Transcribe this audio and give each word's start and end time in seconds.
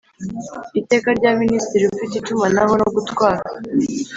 Iteka 0.79 1.07
rya 1.17 1.31
minisitiri 1.41 1.83
ufite 1.87 2.13
itumanaho 2.17 2.73
no 2.81 2.87
gutwara 2.95 3.41